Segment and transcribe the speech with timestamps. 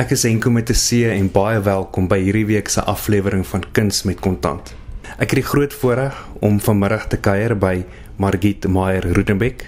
[0.00, 3.64] Ek is Enko met 'n C en baie welkom by hierdie week se aflewering van
[3.72, 4.72] Kuns met Kontant.
[5.18, 7.84] Ek het die groot voorreg om vanmiddag te kuier by
[8.16, 9.66] Margit Meyer Rudenbeck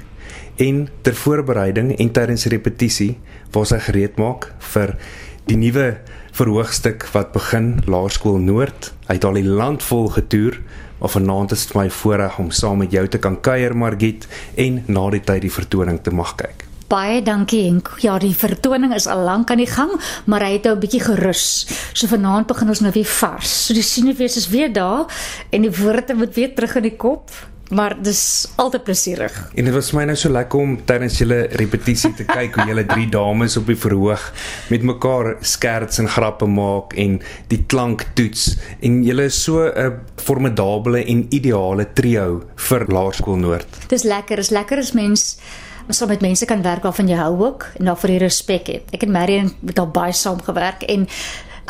[0.56, 3.18] en ter voorbereiding en tydens repetisie
[3.50, 4.96] waar sy gereed maak vir
[5.44, 6.00] die nuwe
[6.32, 8.94] verhoogstuk wat begin Laerskool Noord.
[9.08, 10.60] Hy het al die land vol getoer,
[10.98, 14.26] maar vanaand is dit my voorreg om saam met jou te kan kuier Margit
[14.56, 16.71] en na die tyd die vertoning te mag kyk.
[16.92, 17.88] Baie dankie Henk.
[18.04, 19.94] Ja, die vertoning is al lank aan die gang,
[20.28, 21.64] maar hy het nou 'n bietjie gerus.
[21.94, 23.66] So vanaand begin ons nou weer vars.
[23.66, 25.06] So die sinewes is weer daar
[25.50, 27.30] en die woorde moet weer terug in die kop.
[27.70, 29.50] Maar dis altyd plesierig.
[29.54, 32.66] En dit was vir my nou so lekker om tydens julle repetisie te kyk hoe
[32.66, 34.32] julle drie dames op die verhoog
[34.68, 40.00] met mekaar skerts en grappe maak en die klank toets en julle is so 'n
[40.16, 43.66] formidable en ideale trio vir Laerskool Noord.
[43.88, 45.38] Dis lekker, is lekker as mens
[45.86, 48.92] ons saam met mense kan werk waarvan jy hou ook en waarvoor jy respek het.
[48.92, 51.08] Ek en Marion het al baie saam gewerk en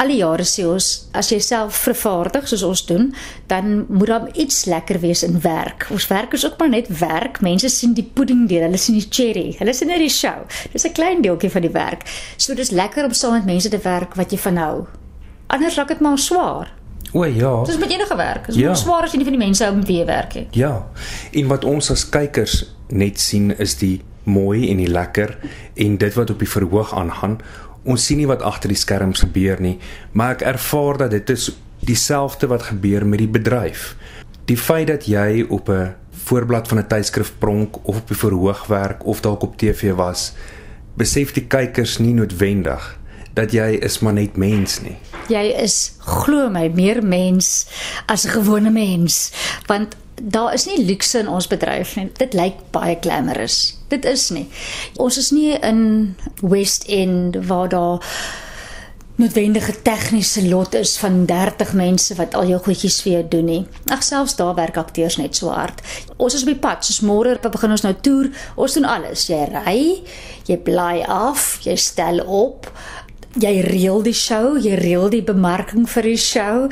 [0.01, 0.89] al die jare sê ons
[1.19, 3.11] as jy self vervaardig soos ons doen,
[3.51, 5.87] dan moet daar iets lekker wees in werk.
[5.93, 7.41] Ons werk is ook maar net werk.
[7.45, 10.47] Mense sien die pudding deur, hulle sien die cherry, hulle sien net die show.
[10.73, 12.09] Dis 'n klein deeltjie van die werk.
[12.37, 14.87] So dis lekker om saam met mense te werk wat jy van hou.
[15.47, 16.82] Anders raak dit maar swaar.
[17.13, 17.65] O ja.
[17.65, 18.47] Dis met enige werk.
[18.47, 18.75] Dit is Ja.
[18.75, 20.47] swaar as jy nie van die mense hou met wie jy werk nie.
[20.51, 20.87] Ja.
[21.33, 25.39] En wat ons as kykers net sien is die mooi en die lekker
[25.75, 27.41] en dit wat op die verhoog aangaan.
[27.85, 29.79] Ons sien nie wat agter die skerms gebeur nie,
[30.13, 33.97] maar ek ervaar dat dit is dieselfde wat gebeur met die bedryf.
[34.45, 38.67] Die feit dat jy op 'n voorblad van 'n tydskrif pronk of op die verhoog
[38.67, 40.33] werk of dalk op TV was,
[40.97, 42.99] besef die kykers nie noodwendig
[43.35, 44.97] dat jy is maar net mens nie.
[45.29, 47.67] Jy is glo my meer mens
[48.07, 49.33] as 'n gewone mens,
[49.67, 52.11] want daar is nie luukse in ons bedryf nie.
[52.17, 53.79] Dit lyk baie glamorous.
[53.89, 54.49] Dit is nie.
[54.97, 58.05] Ons is nie in West End waar daar
[59.15, 63.61] noodwendige tegniese lot is van 30 mense wat al jou goedjies vir jou doen nie.
[63.93, 65.83] Ag selfs daar werk akteurs net so hard.
[66.17, 68.31] Ons is op die pad, soos môre begin ons nou toer.
[68.57, 69.27] Ons doen alles.
[69.29, 69.83] Jy ry,
[70.49, 72.71] jy bly af, jy stel op,
[73.41, 76.69] jy reël die show, jy reël die bemarking vir die show.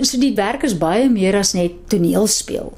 [0.00, 2.72] So die werk is baie meer as net toneelspeel.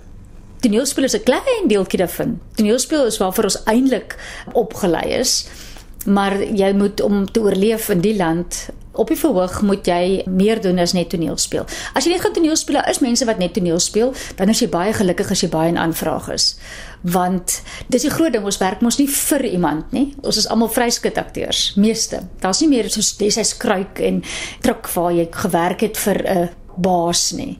[0.61, 2.41] Toneelspel is 'n klein deeltjie daarvan.
[2.57, 4.17] Toneelspel is waarvoor ons eintlik
[4.53, 5.49] opgelei is.
[6.07, 10.61] Maar jy moet om te oorleef in die land op die verhoog moet jy meer
[10.61, 11.65] doen as net toneelspeel.
[11.97, 14.69] As jy net gaan toneelspeel, daar is mense wat net toneel speel, dan is jy
[14.73, 16.53] baie gelukkig as jy baie in aanvraag is.
[17.01, 20.11] Want dis die groot ding, ons werk mos nie vir iemand nie.
[20.21, 22.23] Ons is almal vryskut akteurs, meeste.
[22.45, 24.23] Daar's nie meer soos Desies Kruik en
[24.61, 27.59] Truk waar jy gewerk het vir 'n baas nie.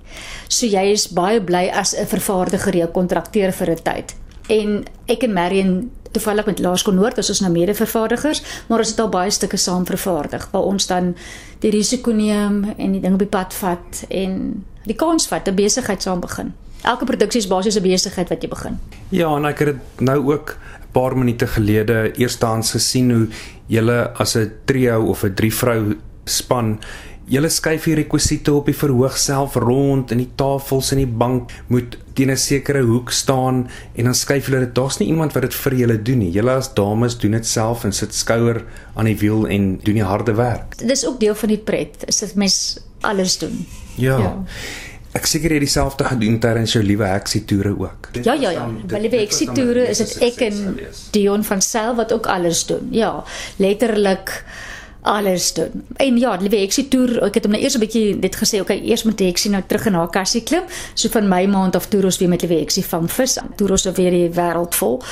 [0.49, 4.15] So jy is baie bly as 'n vervaardiger jy kontrakteer vir 'n tyd.
[4.49, 9.01] En ek en Marion toevallig met Laerskool Noord is ons nou mede-vervaardigers, maar ons het
[9.01, 11.15] al baie stukke saam vervaardig waar ons dan
[11.61, 15.55] die risiko neem en die ding op die pad vat en die kans vat 'n
[15.55, 16.55] besigheid saam begin.
[16.83, 18.79] Elke produksie is basies 'n besigheid wat jy begin.
[19.09, 23.29] Ja, en ek het dit nou ook 'n paar minute gelede eerstehands gesien hoe
[23.67, 26.81] julle as 'n trio of 'n drie vrou span
[27.31, 31.53] Julle skuif die rekwisiete op die verhoog self rond en die tafels en die bank
[31.71, 34.75] moet teen 'n sekere hoek staan en dan skuif julle dit.
[34.75, 36.33] Daar's nie iemand wat dit vir julle doen nie.
[36.33, 38.65] Julle as dames doen dit self en sit skouer
[38.97, 40.79] aan die wiel en doen die harde werk.
[40.79, 43.67] Dis ook deel van die pret, is dit mens alles doen.
[43.95, 44.19] Ja.
[44.19, 44.19] Ja.
[44.19, 44.45] ja.
[45.11, 48.11] Ek seker jy het dieselfde gedoen tydens jou liewe heksie toere ook.
[48.23, 48.67] Ja ja ja.
[48.87, 50.79] By die Exie toere is dit ek en
[51.11, 52.89] Dion van Sail wat ook alles doen.
[52.95, 53.25] Ja,
[53.59, 54.45] letterlik
[55.03, 55.85] alles doen.
[55.97, 58.81] En ja, die Exie toer, ek het hom nou eers 'n bietjie dit gesê, okay,
[58.81, 60.63] eers moet Exie nou terug in haar kassie klim.
[60.95, 63.39] So van my maand af toer ons weer met die Exie van vis.
[63.57, 65.03] Toer ons nou weer die wêreld vol.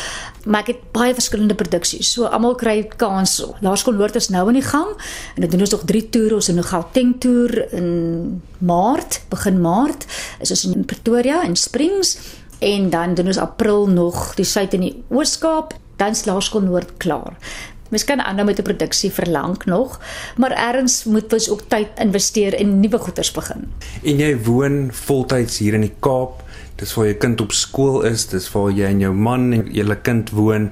[0.45, 2.13] Maar ek het baie verskillende produksies.
[2.13, 3.45] So almal kry kans.
[3.61, 4.89] Laerskool Noord is nou aan die gang
[5.35, 6.35] en dit doen ons nog 3 toere.
[6.35, 10.07] Ons het nog Gauteng toer in Maart, begin Maart.
[10.41, 12.19] Is ons in Pretoria en Springs
[12.59, 16.97] en dan doen ons April nog die Suid en die Oos-Kaap, dan is Laerskool Noord
[16.97, 17.37] klaar.
[17.89, 20.01] Mens kan aanhou met 'n produksie verlang nog,
[20.37, 23.73] maar ergens moet ons ook tyd investeer en nuwe goeders begin.
[24.03, 26.43] En jy woon voltyds hier in die Kaap.
[26.77, 29.97] Dis waar jou kind op skool is, dis waar jy en jou man en julle
[29.97, 30.71] kind woon.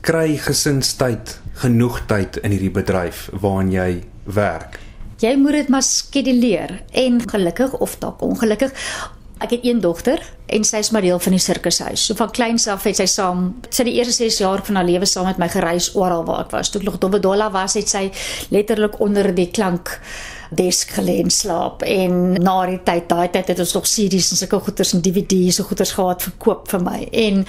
[0.00, 4.78] Kry gesinstyd genoeg tyd in hierdie bedryf waarin jy werk.
[5.22, 8.72] Jy moet dit maar skeduleer en gelukkig of dalk ongelukkig
[9.42, 12.04] Ek het een dogter en sy is maar deel van die sirkushuis.
[12.06, 15.08] So van kleins af het sy saam, sy die eerste 6 jaar van haar lewe
[15.10, 16.70] saam met my gereis oral waar ek was.
[16.70, 18.06] Toe ek nog Dobedola was, het sy
[18.54, 19.96] letterlik onder die klank
[20.54, 24.38] desk gelê en slaap en na die tyd daai tyd het ons nog CD's en
[24.38, 27.00] sulke goeders en DVD's so goeders gehad verkoop vir my.
[27.10, 27.42] En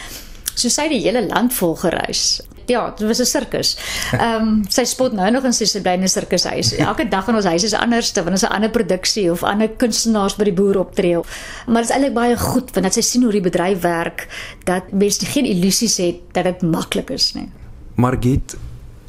[0.55, 2.41] So sy het die hele land vol gereis.
[2.65, 3.77] Ja, dit was 'n sirkus.
[4.11, 6.73] Ehm um, sy spot nou nog in sy bly in 'n sirkushuis.
[6.73, 10.35] Elke dag in ons huis is anderste, want ons 'n ander produksie of ander kunstenaars
[10.35, 11.19] by die boer optree.
[11.67, 14.27] Maar dit is eintlik baie goed want dat sy sien hoe die bedryf werk,
[14.63, 17.49] dat mense geen illusies het dat dit maklik is nie.
[17.95, 18.57] Margit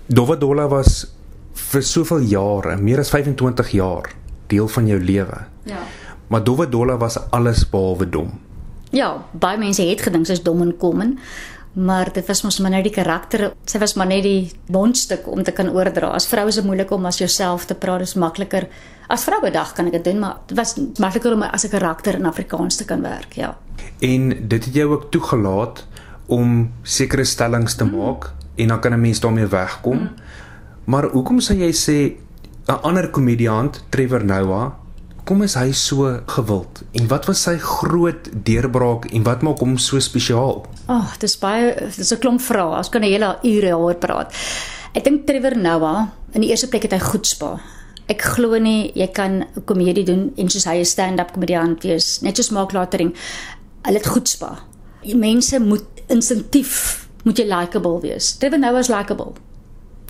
[0.06, 1.06] Dovadola was
[1.54, 4.12] vir soveel jare, meer as 25 jaar,
[4.46, 5.46] deel van jou lewe.
[5.64, 5.82] Ja.
[6.28, 8.45] Maar Dovadola was alles behalwe dom.
[8.90, 11.18] Ja, baie mense het gedink sy's dom en kom,
[11.76, 13.50] maar dit was mos maar net die karakter.
[13.68, 16.14] Sy was maar net die mondstuk om te kan oordra.
[16.16, 18.68] As vrou is dit moeilik om as jouself te praat, dis makliker.
[19.08, 22.14] As vrou bedag kan ek dit doen, maar dit was makliker om as 'n karakter
[22.14, 23.56] in Afrikaans te kan werk, ja.
[24.00, 25.86] En dit het jou ook toegelaat
[26.26, 29.98] om sekere stellings te maak en dan kan 'n mens daarmee wegkom.
[29.98, 30.14] Mm.
[30.84, 32.16] Maar hoekom sê jy sê
[32.66, 34.72] 'n ander komediant, Trevor Noah,
[35.26, 36.82] kom is hy so gewild?
[36.94, 40.62] En wat was sy groot deurbraak en wat maak hom so spesiaal?
[40.86, 42.78] Ag, oh, dis baie dis 'n klomp vrae.
[42.78, 44.32] Ons kan 'n hele ure daaroor praat.
[44.94, 47.60] Ek dink Trevor Noah in die eerste plek het hy goed spa.
[48.08, 52.22] Ek glo nie jy kan 'n komedie doen en soos hy 'n stand-up komediant wees,
[52.22, 53.14] net soos Mark Latering.
[53.82, 54.58] Hulle het goed spa.
[55.14, 58.36] Mense moet instinktief moet jy likable wees.
[58.38, 59.34] Trevor Noah is likable.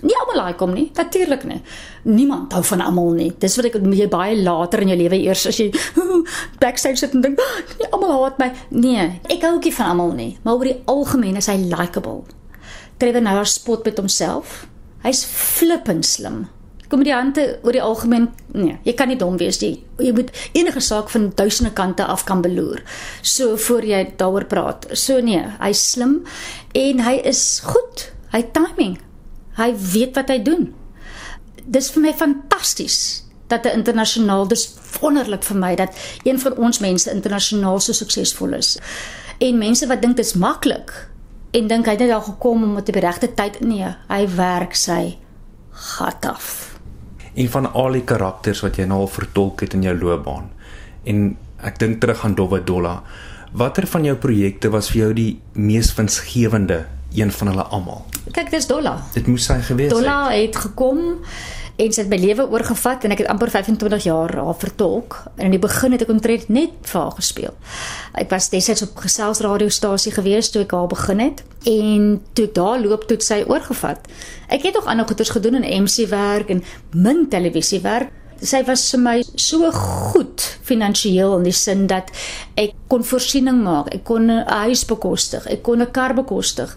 [0.05, 1.63] Nie almal like hom nie, natuurlik nie.
[2.05, 3.31] Niemand hou van almal nie.
[3.41, 5.71] Dis wat ek jy baie later in jou lewe eers as jy
[6.63, 7.41] backstage sit en dink,
[7.81, 8.51] nie almal haat my.
[8.77, 12.27] Nee, ek hou ookie van almal nie, maar oor die algemeen is hy likable.
[13.01, 14.67] Trevor Noah spot met homself.
[15.07, 16.45] Hy's flippend slim.
[16.93, 19.81] Komediante oor die algemeen, nee, jy kan nie dom wees nie.
[19.99, 22.85] Jy moet enige saak van duisende kante af kan beloer.
[23.27, 24.87] So voor jy daaroor praat.
[24.93, 26.21] So nee, hy's slim
[26.77, 28.11] en hy is goed.
[28.37, 29.01] Hy timing.
[29.57, 30.69] Hy weet wat hy doen.
[31.65, 36.79] Dis vir my fantasties dat 'n internasionaal dis wonderlik vir my dat een van ons
[36.79, 38.79] mense internasionaal so suksesvol is.
[39.39, 41.11] En mense wat dink dit is maklik
[41.51, 44.75] en dink hy het net daar gekom om op die regte tyd nee, hy werk
[44.75, 45.17] sy
[45.71, 46.79] gat af.
[47.35, 50.51] En van al die karakters wat jy nou al vertolk het in jou loopbaan.
[51.05, 53.03] En ek dink terug aan Dovadola.
[53.53, 58.05] Watter van jou projekte was vir jou die mees winsgewende een van hulle almal?
[58.33, 58.97] Kyk, dis Dolla.
[59.15, 59.99] Dit moes sy gewees het.
[59.99, 61.23] Dolla het gekom
[61.77, 65.19] en sy het my lewe oorgevat en ek het amper 25 jaar haar vertolk.
[65.37, 67.57] En in die begin het ek omtrent net vir haar gespeel.
[68.17, 72.55] Ek was destyds op gesels radiostasie gewees toe ek haar begin het en toe ek
[72.57, 74.09] daar loop toe sy oorgevat.
[74.49, 78.13] Ek het nog ander goeders gedoen in MC werk en min televisie werk.
[78.43, 82.11] Sy was vir my so goed finansiëel in die sin dat
[82.61, 86.77] ek kon voorsiening maak, ek kon 'n huis bekostig, ek kon 'n kar bekostig.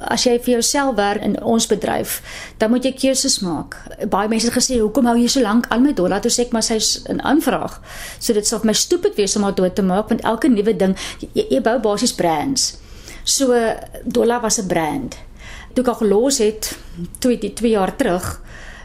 [0.00, 2.22] As jy vir jouself werk in ons bedryf,
[2.58, 3.76] dan moet jy keuses maak.
[4.08, 6.52] Baie mense het gesê, "Hoekom hou jy so lank aan met Dolla?" Toe sê ek,
[6.52, 7.80] "Maar sy's 'n aanvraag."
[8.18, 10.96] So dit sou my stupid wees om haar dood te maak want elke nuwe ding,
[11.34, 12.78] jy, jy bou basies brands.
[13.24, 13.54] So
[14.04, 15.16] Dolla was 'n brand.
[15.74, 16.76] Toe ek haar gelos het,
[17.18, 18.40] twee twee jaar terug,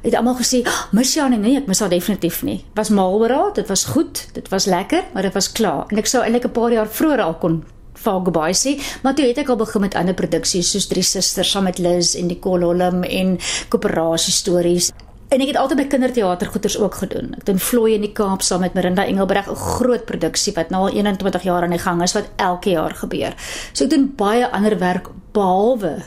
[0.06, 2.66] het almal gesê, oh, "Mis jy haar nie?" Ek mis haar definitief nie.
[2.74, 5.86] Was maalberaad, dit was goed, dit was lekker, maar dit was klaar.
[5.88, 7.63] En ek sou eintlik 'n paar jaar vroeër al kon
[7.94, 11.63] Falgobai sê, maar toe het ek al begin met ander produksies soos Drie Susters saam
[11.63, 13.38] met Liz en Nicole Holm en
[13.69, 14.92] Koöperasie Stories.
[15.34, 17.34] En ek het altyd by kinderteatergoeters ook gedoen.
[17.40, 20.81] Ek doen Vlooi in die Kaap saam met Marinda Engelbreg, 'n groot produksie wat nou
[20.88, 23.34] al 21 jaar aan die gang is wat elke jaar gebeur.
[23.74, 26.04] So ek doen baie ander werk behalwe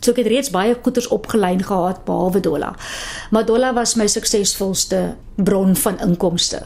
[0.00, 2.74] So ek het reeds baie goeders opgelyn gehad behalwe Dolla.
[3.30, 6.62] Maar Dolla was my suksesvolste bron van inkomste.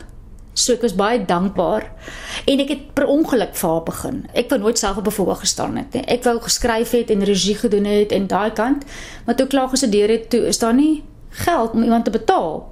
[0.52, 1.87] So ek was baie dankbaar
[2.50, 4.18] en ek het per ongeluk vir haar begin.
[4.34, 6.04] Ek wou nooit self op 'n voorg gestaan het nie.
[6.04, 8.84] Ek wou geskryf het en regie gedoen het en daai kant,
[9.25, 12.68] maar toe klaar gestudeer het, toe is daar nie geld om iemand te betaal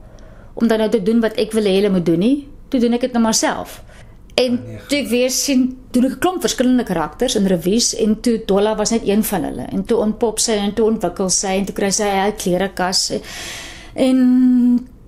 [0.54, 2.48] om dan nou te doen wat ek wil hê hulle moet doen nie.
[2.68, 3.82] Toe doen ek dit net maar self.
[4.38, 8.42] En toe ek weer sien doen ek 'n klomp verskillende karakters in revues en toe
[8.46, 11.64] Dolla was net een van hulle en toe ontpop sy en toe ontwikkel sy en
[11.64, 13.12] toe kry sy 'n klerekas
[13.94, 14.18] en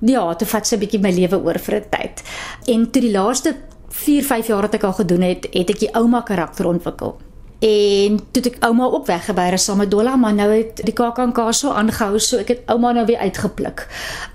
[0.00, 2.22] ja, toe vat sy 'n bietjie my lewe oor vir 'n tyd.
[2.66, 3.54] En toe die laaste
[3.88, 7.18] 4, 5 jaar wat ek al gedoen het, het ek die ouma karakter ontwikkel.
[7.60, 11.70] En toe ek ouma ook weggebeur saam met Dolla, maar nou het die KAKNK so
[11.70, 13.86] aangehou, so ek het ouma nou weer uitgepluk.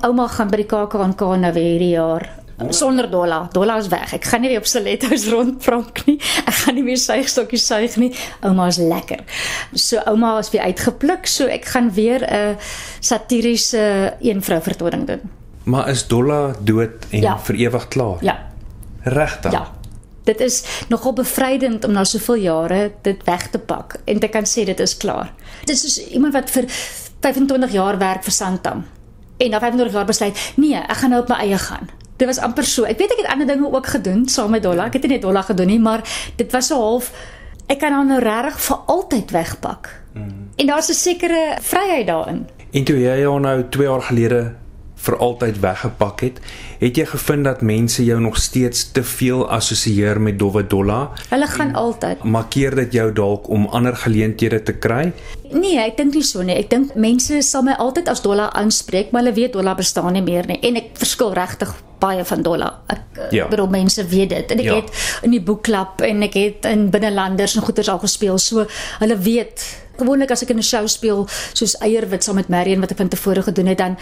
[0.01, 3.49] Ouma gaan by die KAKNK nou weer hierdie jaar sonder Dolla.
[3.51, 4.13] Dolla is weg.
[4.13, 6.17] Ek gaan nie weer op Stilettos rondpronk nie.
[6.45, 8.11] Ek gaan nie meer suigstokkies suig nie.
[8.41, 9.23] Ouma is lekker.
[9.73, 12.57] So ouma is weer uitgepluk, so ek gaan weer 'n
[12.99, 15.21] satiriese een vrou vertoning doen.
[15.63, 17.37] Maar is Dolla dood en Ja.
[17.39, 18.17] vir ewig klaar?
[18.21, 18.37] Ja.
[19.03, 19.51] Regtig?
[19.51, 19.71] Ja.
[20.23, 24.43] Dit is nogal bevrydend om na soveel jare dit weg te pak en te kan
[24.45, 25.33] sê dit is klaar.
[25.65, 26.65] Dit is soos iemand wat vir
[27.21, 28.85] 25 jaar werk vir Santam
[29.37, 31.89] en na 25 jaar besluit, nee, ek gaan nou op my eie gaan.
[32.17, 32.83] Dit was amper so.
[32.83, 34.85] Ek weet ek het ander dinge ook gedoen saam met Dolla.
[34.85, 36.03] Ek het nie net Dolla gedoen nie, maar
[36.35, 37.11] dit was so half
[37.71, 39.89] ek kan hom nou regtig vir altyd wegpak.
[40.13, 40.49] Mm.
[40.55, 42.47] En daar's 'n sekere vryheid daarin.
[42.71, 44.53] En toe jy hom nou 2 jaar gelede
[45.05, 46.39] vir altyd weggepak het,
[46.81, 51.11] het jy gevind dat mense jou nog steeds te veel assosieer met Dowwe Dolla?
[51.29, 52.23] Hulle gaan altyd.
[52.23, 55.11] Markeer dit jou dalk om ander geleenthede te kry?
[55.53, 56.57] Nee, ek dink nie so nie.
[56.57, 60.25] Ek dink mense sal my altyd as Dolla aanspreek, maar hulle weet Dolla bestaan nie
[60.25, 61.71] meer nie en ek verskil regtig
[62.01, 62.69] baie van Dolla.
[62.91, 63.47] Ek ja.
[63.51, 64.51] bedoel mense weet dit.
[64.51, 64.75] En ek ja.
[64.81, 68.39] het in die boekklub en ek het in binnelanders en goeters al gespeel.
[68.41, 68.67] So
[69.01, 69.63] hulle weet
[69.99, 73.07] gewoonlik as ek in 'n show speel soos Eierwit saam met Marion wat ek van
[73.07, 73.97] tevore gedoen het dan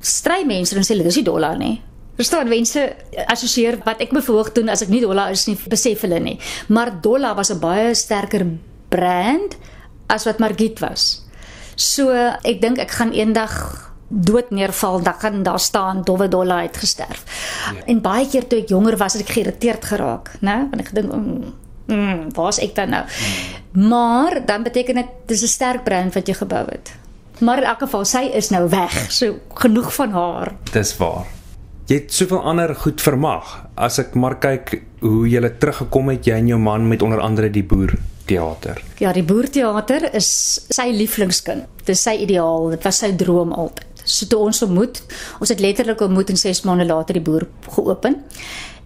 [0.00, 1.82] stry mense en sê hulle is nie dollar nie.
[2.16, 2.80] Verstaan mense
[3.28, 6.38] assosieer wat ek bevoeg doen as ek nie dollar is nie, besef hulle nie.
[6.68, 8.46] Maar dollar was 'n baie sterker
[8.88, 9.56] brand
[10.08, 11.26] as wat Margit was.
[11.76, 12.10] So
[12.42, 13.52] ek dink ek gaan eendag
[14.08, 17.24] dood neerval, dan gaan daar staan dowwe dollar het gesterf.
[17.74, 17.84] Ja.
[17.86, 20.68] En baie keer toe ek jonger was, het ek geïrriteerd geraak, né?
[20.70, 21.54] Want ek gedink mm,
[21.86, 23.02] mm, waar's ek dan nou?
[23.04, 23.88] Mm.
[23.88, 26.94] Maar dan beteken dit dis 'n sterk brand wat jy gebou het.
[27.40, 28.94] Maar in elk geval sy is nou weg.
[29.12, 30.52] So genoeg van haar.
[30.72, 31.26] Dis waar.
[31.86, 33.66] Jy het soveel ander goed vermag.
[33.74, 37.20] As ek maar kyk hoe jy het teruggekom het jy en jou man met onder
[37.20, 37.94] andere die boer
[38.26, 38.80] teater.
[38.98, 40.28] Ja, die boer teater is
[40.74, 41.68] sy lieflingskind.
[41.86, 42.72] Dis sy ideaal.
[42.74, 43.84] Dit was sy droom altyd.
[44.06, 45.00] So toe ons ontmoet,
[45.42, 48.20] ons het letterlik ontmoet en 6 maande later die boer geopen.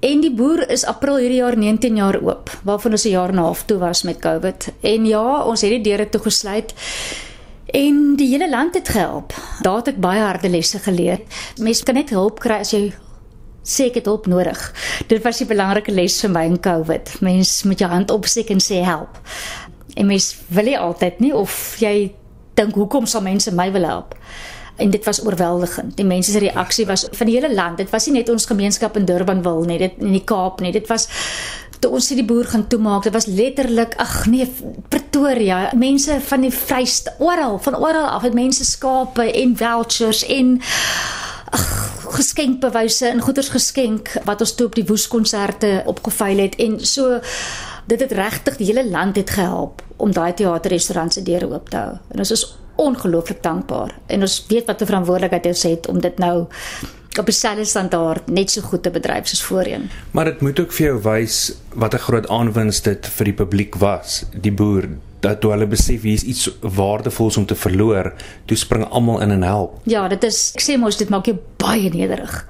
[0.00, 3.36] En die boer is April hierdie jaar 19 jaar oop, waarvan ons 'n jaar en
[3.36, 4.72] 'n half toe was met COVID.
[4.80, 6.74] En ja, ons het die deure toe gesluit.
[7.70, 9.34] En die hele land het gehelp.
[9.60, 11.20] Daar het ek baie harde lesse geleer.
[11.56, 12.90] Mense kan net hulp kry as jy
[13.62, 14.58] sê ek het hulp nodig.
[15.06, 17.20] Dit was 'n belangrike les vir my in COVID.
[17.20, 19.20] Mense moet jou hand opsteek en sê help.
[19.94, 22.14] En mens wil nie altyd nie of jy
[22.54, 24.14] dink hoekom sal mense my wil help?
[24.76, 25.96] En dit was oorweldigend.
[25.96, 27.76] Die mense se reaksie was van die hele land.
[27.76, 30.72] Dit was nie net ons gemeenskap in Durban wil nie, dit in die Kaap nie.
[30.72, 31.08] Dit was
[31.80, 34.46] toe ons die boer gaan toemaak, dit was letterlik ag nee
[34.88, 40.58] Pretoria, mense van die Vrystaat, oral, van oral af, het mense skape en vouchers en
[41.50, 41.66] ag
[42.10, 46.56] geskenkbewyse en goeders geskenk wat ons toe op die woeskonserte opgeveil het.
[46.62, 47.20] En so
[47.90, 51.78] dit het regtig die hele land het gehelp om daai teaterrestaurant se deure oop te
[51.78, 51.98] hou.
[52.10, 52.46] En ons is
[52.80, 53.94] ongelooflik dankbaar.
[54.06, 56.46] En ons weet wat 'n verantwoordelikheid ons het om dit nou
[57.20, 59.90] op dieselfde standaard net so goed te bedryf soos voorheen.
[60.10, 63.74] Maar dit moet ook vir jou wys wat 'n groot aanwinst dit vir die publiek
[63.74, 64.88] was, die boer
[65.20, 68.12] dat toe hulle besef hier is iets waardevols om te verloor,
[68.44, 69.80] toe spring almal in en help.
[69.84, 72.46] Ja, dit is ek sê mos dit maak jou baie nederig.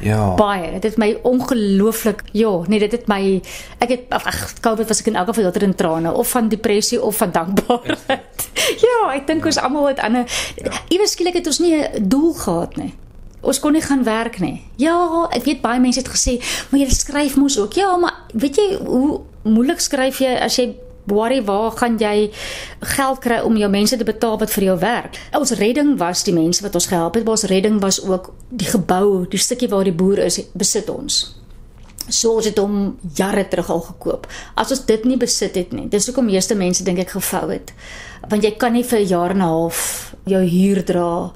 [0.00, 0.34] Ja.
[0.34, 0.70] Baie.
[0.72, 3.40] Dit het my ongelooflik, ja, nee, dit het my
[3.78, 7.02] ek het ag, COVID was ek in elk geval heeltyd in trane of van depressie
[7.02, 8.48] of van dankbaarheid.
[8.86, 9.52] ja, ek dink ja.
[9.52, 10.24] ons almal het ander
[10.56, 10.72] ja.
[10.88, 12.94] iewers skielik het ons nie 'n doel gehad nie
[13.40, 14.60] ons kon nie gaan werk nie.
[14.76, 16.38] Ja, ek weet baie mense het gesê,
[16.70, 17.74] maar jy skryf mos ook.
[17.78, 20.74] Ja, maar weet jy hoe moeilik skryf jy as jy
[21.10, 22.30] worry waar gaan jy
[22.94, 25.18] geld kry om jou mense te betaal wat vir jou werk?
[25.36, 28.68] Ons redding was die mense wat ons gehelp het, maar ons redding was ook die
[28.68, 31.22] gebou, die stukkie waar die boer is, besit ons.
[32.10, 34.26] So ons het hom jare terug al gekoop.
[34.58, 37.72] As ons dit nie besit het nie, dis hoekom meeste mense dink ek gevou het.
[38.28, 41.32] Want jy kan nie vir 'n jaar en 'n half jou huur dra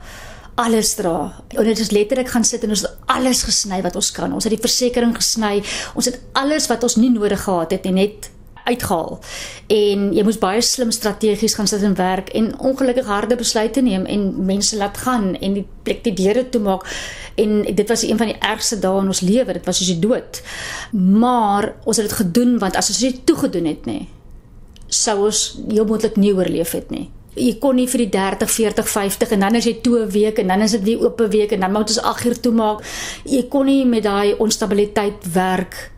[0.54, 1.32] alles dra.
[1.48, 4.32] En dit is letterlik gaan sit en ons het alles gesny wat ons kan.
[4.32, 5.58] Ons het die versekerings gesny.
[5.94, 8.30] Ons het alles wat ons nie nodig gehad het en net
[8.64, 9.18] uitgehaal.
[9.66, 14.06] En jy moes baie slim strategies gaan sit en werk en ongelukkig harde besluite neem
[14.08, 16.86] en mense laat gaan en die plek die deure toe maak.
[17.40, 19.58] En dit was een van die ergste dae in ons lewe.
[19.58, 20.40] Dit was soos die dood.
[20.92, 23.98] Maar ons het dit gedoen want as ons dit toegedoen het nê,
[24.88, 28.88] sou ons heel moontlik nie oorleef het nie jy kon nie vir die 30, 40,
[28.88, 31.30] 50 en dan as jy toe 'n week en dan is dit weer oop 'n
[31.30, 32.84] week en dan moet ons 8 uur toemaak.
[33.24, 35.90] Jy kon nie met daai onstabiliteit werk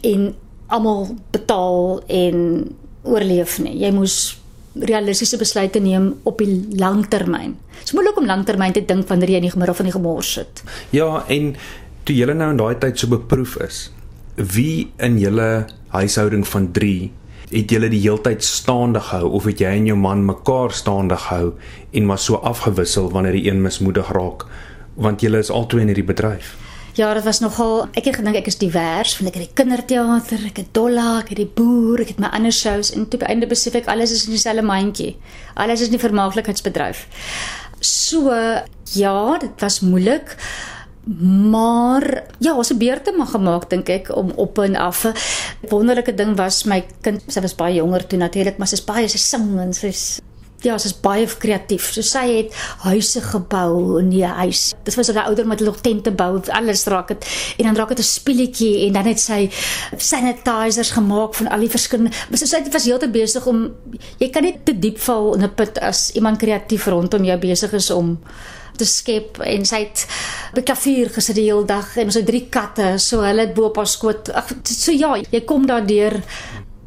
[0.00, 0.34] en
[0.66, 2.68] almal betaal en
[3.02, 3.78] oorleef nie.
[3.78, 4.38] Jy moes
[4.74, 7.56] realistiese besluite neem op die langtermyn.
[7.78, 10.32] Dit is moeilik om langtermyn te dink wanneer jy in die gemiddel van die gemors
[10.32, 10.62] sit.
[10.90, 11.56] Ja, en
[12.04, 13.90] toe jy nou in daai tyd so beproef is,
[14.36, 16.70] wie in julle huishouding van
[17.52, 21.52] het julle die heeltyd staande gehou of het jy en jou man mekaar staande gehou
[21.92, 24.46] en maar so afgewissel wanneer die een mismoedig raak
[24.94, 26.56] want julle is albei in hierdie bedryf
[26.92, 30.42] Ja, dit was nogal ek het gedink ek is divers, want ek het die kinderteater,
[30.50, 33.48] ek het Dolla, ek het die boer, ek het my ander shows en toe einde
[33.48, 35.14] besef ek alles is in dieselfde mandjie.
[35.56, 37.06] Alles is in die vermaaklikheidsbedryf.
[37.80, 38.28] So
[38.92, 40.36] ja, dit was moeilik.
[41.04, 45.06] Maar ja, ons het beurte maar gemaak dink ek om op en af.
[45.68, 49.18] Wonderlike ding was my kind, sy was baie jonger toe natuurlik, maar sy's baie sy
[49.18, 50.20] sing en sy's
[50.62, 51.88] ja, sy's baie kreatief.
[51.90, 52.54] So sy het
[52.84, 54.76] huise gebou in die huis.
[54.86, 57.26] Dit was 'n ouer met nog tente bou, alles raak dit.
[57.58, 59.50] En dan raak dit 'n speletjie en dan het sy
[59.96, 62.12] sanitizers gemaak van al die verskillende.
[62.32, 63.74] So sy was heeltyd besig om
[64.18, 67.72] jy kan nie te diep val in 'n put as iemand kreatief rondom jou besig
[67.72, 68.20] is om
[68.82, 70.04] te skep en sy het
[70.56, 73.70] by klavier gesit die hele dag en ons het drie katte, so hulle het bo
[73.70, 74.32] op haar skoot.
[74.34, 76.18] Ag so ja, jy kom daardeur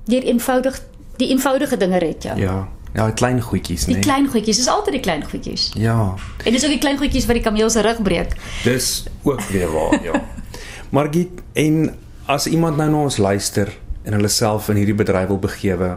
[0.05, 0.81] deur eenvoudig
[1.19, 2.39] die eenvoudige dinge red jou.
[2.39, 2.63] Ja.
[2.95, 3.97] Ja, die klein goedjies, nee.
[3.97, 5.65] Die klein goedjies, is altyd die klein goedjies.
[5.75, 6.13] Ja.
[6.47, 8.37] En dis ook die klein goedjies wat die kameel se rug breek.
[8.63, 10.21] Dis ook weer waar, ja.
[10.95, 11.89] Margit, en
[12.31, 13.73] as iemand nou na ons luister
[14.07, 15.89] en hulle self in hierdie bedryf wil begewe,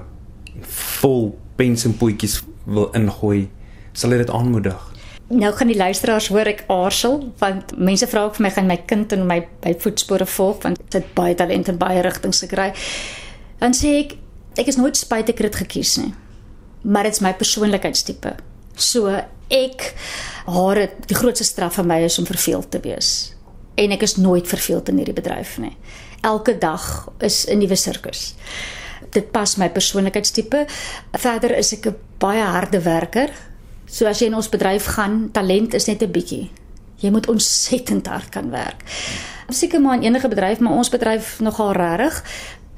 [0.98, 3.46] vol pens en potjies wil ingooi,
[3.94, 4.87] sal jy dit aanmoedig?
[5.28, 8.76] Nou gaan die luisteraars hoor ek aarzel want mense vra ook vir my gaan my
[8.88, 12.70] kind in my by voetspore volg want dit het baie talent in baie rigtings gekry.
[13.60, 14.14] Dan sê ek
[14.58, 16.14] ek is nooit spyt ek het gekies nie.
[16.82, 18.32] Maar dit's my persoonlikheidstipe.
[18.74, 19.12] So
[19.52, 19.84] ek
[20.46, 20.80] haar
[21.10, 23.34] die grootste straf vir my is om verveeld te wees.
[23.76, 25.76] En ek is nooit verveeld in hierdie bedryf nie.
[26.24, 28.34] Elke dag is 'n nuwe sirkus.
[29.12, 30.66] Dit pas my persoonlikheidstipe.
[31.12, 33.30] Verder is ek 'n baie harde werker.
[33.88, 36.50] So as jy in ons bedryf gaan, talent is net 'n bietjie.
[37.00, 38.82] Jy moet ontsettend hard kan werk.
[39.48, 42.22] Seker maar in enige bedryf, maar ons bedryf nogal regtig.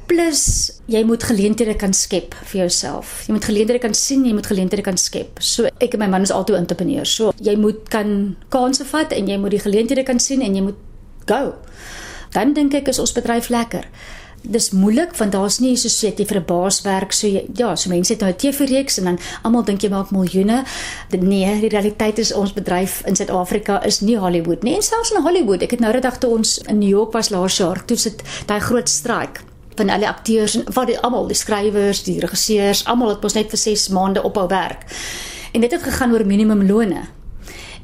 [0.06, 3.24] Plus jy moet geleenthede kan skep vir jouself.
[3.26, 5.38] Jy moet geleenthede kan sien, jy moet geleenthede kan skep.
[5.38, 7.14] So ek en my man is altyd entrepreneurs.
[7.14, 10.62] So jy moet kan kansse vat en jy moet die geleenthede kan sien en jy
[10.62, 10.76] moet
[11.26, 11.54] go.
[12.34, 13.86] Dan dink ek is ons bedryf lekker.
[14.42, 17.90] Dis moeilik want daar's nie so sê jy vir 'n baas werk so ja, so
[17.90, 20.64] mense het nou 'n TV-reeks en dan almal dink jy maak miljoene.
[21.10, 24.74] Nee, die realiteit is ons bedryf in Suid-Afrika is nie Hollywood nie.
[24.74, 27.84] En selfs in Hollywood, ek het nou redagte ons in New York was laas jaar,
[27.84, 29.40] toe sit daai groot strike
[29.76, 33.50] van al die akteurs en die almal die skrywers, die regisseurs, almal het mos net
[33.50, 34.84] vir 6 maande ophou werk.
[35.52, 37.19] En dit het gegaan oor minimumlone.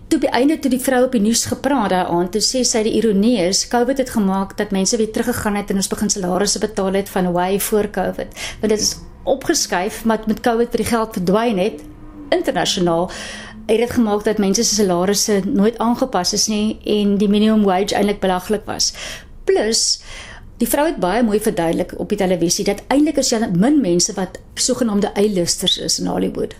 [0.06, 2.92] Toe by einde toe die vrou op die nuus gepraat daaraan, toe sê sy die
[3.00, 6.94] ironie is COVID het gemaak dat mense weer teruggegaan het en ons begin salarisse betaal
[7.00, 8.38] het van way voor COVID.
[8.60, 8.94] Want dit is
[9.26, 11.82] opgeskuif maar met COVID vir die geld verdwyn het
[12.30, 13.10] internasionaal
[13.66, 17.94] het dit gemaak dat mense se salarisse nooit aangepas is nie en die minimum wage
[17.98, 18.92] eintlik belaglik was.
[19.44, 19.98] Plus
[20.56, 24.14] Die vrou het baie mooi verduidelik op die televisie dat eintlik is daar min mense
[24.16, 26.54] wat sogenaamde eilusters is in Hollywood.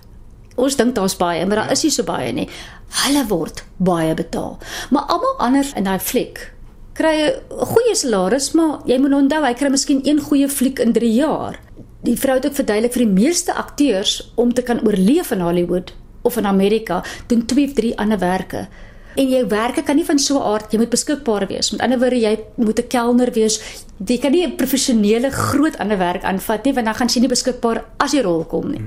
[0.57, 2.45] Ons dink daar's baie, maar daar is nie so baie nie.
[2.89, 4.59] Hulle word baie betaal.
[4.91, 6.53] Maar almal anders in daai fliek
[6.97, 10.93] kry 'n goeie salaris, maar jy moet onthou hy kry miskien een goeie fliek in
[10.93, 11.61] 3 jaar.
[12.03, 15.93] Die vrou het ook verduidelik vir die meeste akteurs om te kan oorleef in Hollywood
[16.23, 18.69] of in Amerika, doen 2 of 3 ander werke
[19.17, 21.71] en jou werke kan nie van so 'n aard jy moet beskikbaar wees.
[21.71, 23.61] Met ander woorde jy moet 'n kelner wees.
[24.07, 27.29] Jy kan nie 'n professionele groot ander werk aanvat nie want dan gaan jy nie
[27.29, 28.83] beskikbaar as jy rol kom nie.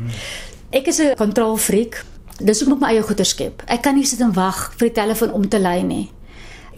[0.72, 2.06] Ek is 'n kontrolfreak.
[2.40, 3.64] Dis hoekom ek my eie goeder skep.
[3.68, 6.06] Ek kan nie sit en wag vir die telefoon om te lui nie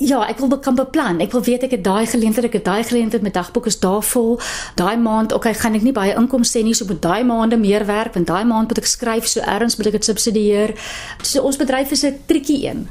[0.02, 1.20] ja, ek wil kan beplan.
[1.24, 4.02] Ek wil weet ek het daai geleentheid, ek het daai geleentheid met dagboek is daar
[4.06, 4.40] vol.
[4.80, 7.86] Daai maand, okay, gaan ek nie baie inkomste hê nie, so moet daai maande meer
[7.90, 10.74] werk, want daai maand moet ek skryf, so erns moet ek dit subsidieer.
[11.22, 12.88] So ons bedryf is 'n triekie een.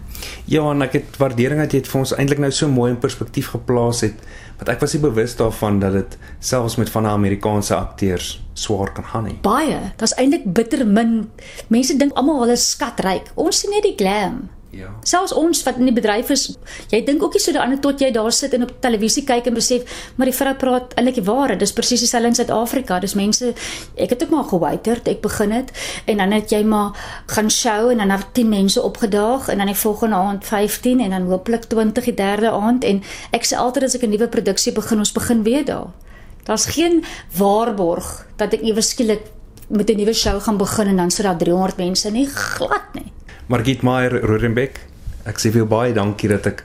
[0.47, 2.99] Ja, en ek het waardering dat jy dit vir ons eintlik nou so mooi in
[2.99, 4.15] perspektief geplaas het.
[4.59, 8.93] Want ek was nie bewus daarvan dat dit selfs met van die Amerikaanse akteurs swaar
[8.93, 9.39] kan gaan nie.
[9.43, 9.93] Baie.
[9.97, 11.31] Dit's eintlik bitter min.
[11.69, 13.33] Mense dink almal hulle is skatryk.
[13.35, 14.51] Ons sien net die glam.
[14.71, 14.93] Ja.
[15.03, 16.45] Selfs ons wat in die bedryf is,
[16.93, 19.57] jy dink ook nie so daaraan tot jy daar sit en op televisie kyk en
[19.57, 21.59] besef, maar die vrou praat eintlik die waarheid.
[21.59, 23.01] Dis presies dieselfde in Suid-Afrika.
[23.03, 23.51] Dis mense,
[23.99, 25.73] ek het ook maar gewaiter, ek begin het
[26.07, 26.95] en dan het jy maar
[27.35, 31.11] gaan show en dan het 10 mense opgedaag en dan die volgende aand 15 en
[31.11, 33.03] dan hooplik 20 die derde aand en
[33.35, 35.91] ek sê altyd as ek 'n nuwe produksie begin, ons begin weer daar.
[36.45, 37.05] Daar's geen
[37.37, 39.27] waarborg dat ek ewe skielik
[39.69, 43.13] met 'n nuwe show gaan begin en dan sit daar 300 mense nie glad nie.
[43.51, 44.77] Margit Meyer Rodenbeck,
[45.27, 46.61] ek sê vir jou baie dankie dat ek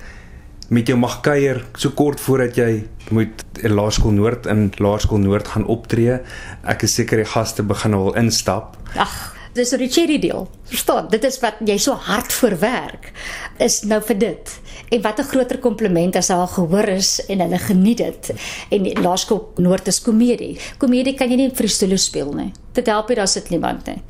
[0.69, 5.65] met jou mag kuier so kort voordat jy moet Laerskool Noord in Laerskool Noord gaan
[5.65, 6.19] optree.
[6.61, 8.77] Ek is seker die gaste begin al instap.
[9.01, 9.15] Ag,
[9.57, 10.45] dis 'n cherry deal.
[10.69, 11.09] Verstaan?
[11.09, 13.11] Dit is wat jy so hard vir werk
[13.57, 14.59] is nou vir dit.
[14.91, 18.33] En wat 'n groter kompliment as al gehoor is en hulle geniet dit.
[18.69, 20.59] En die Laerskool Noord is komedie.
[20.77, 22.51] Komedie kan jy nie vir stoel speel nie.
[22.75, 24.01] Dit help nie as dit niemand nie.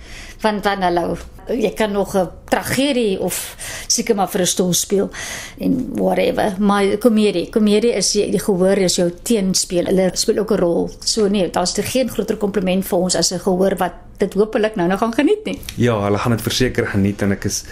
[0.42, 3.56] Want dan hallo, jy kan nog 'n tragedie of
[3.88, 5.10] seker maar vir 'n stoel speel
[5.60, 6.56] en whatever.
[6.60, 9.86] Maar komedie, komedie is die, die gehoor is jou teenspeel.
[9.86, 10.90] Hulle speel ook 'n rol.
[11.00, 14.76] So nee, daar's er geen groter kompliment vir ons as 'n gehoor wat dit hopelik
[14.76, 15.60] nou nog gaan geniet nie.
[15.76, 17.64] Ja, hulle gaan dit verseker geniet en ek is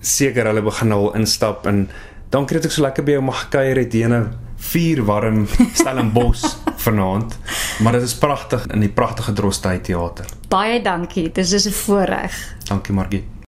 [0.00, 1.88] seker hulle begin nou instap en
[2.30, 6.44] dankie dat ek so lekker by jou mag kuier het hier vuur warm Stellenbosch
[6.84, 7.38] vanaand.
[7.80, 10.24] Maar dit is pragtig in die pragtige Drostdy teater.
[10.48, 11.30] Baie dankie.
[11.32, 12.54] Dis is 'n voorreg.
[12.68, 13.39] Dankie Margit.